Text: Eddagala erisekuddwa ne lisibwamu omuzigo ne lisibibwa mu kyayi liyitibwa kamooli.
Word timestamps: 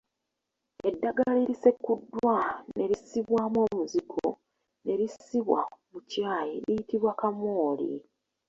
Eddagala 0.89 1.37
erisekuddwa 1.45 2.37
ne 2.75 2.85
lisibwamu 2.91 3.57
omuzigo 3.67 4.27
ne 4.83 4.93
lisibibwa 4.99 5.59
mu 5.91 5.99
kyayi 6.09 6.55
liyitibwa 6.65 7.11
kamooli. 7.19 7.91